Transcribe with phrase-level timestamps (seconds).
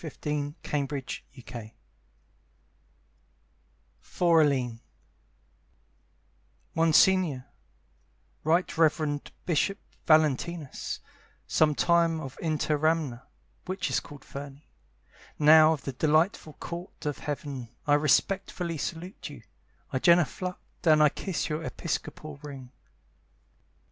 [0.03, 1.71] A Blue Valentine
[3.99, 4.79] (For Aline)
[6.73, 7.45] Monsignore,
[8.43, 9.77] Right Reverend Bishop
[10.07, 11.01] Valentinus,
[11.45, 13.27] Sometime of Interamna,
[13.65, 14.69] which is called Ferni,
[15.37, 19.43] Now of the delightful Court of Heaven, I respectfully salute you,
[19.93, 22.71] I genuflect And I kiss your episcopal ring.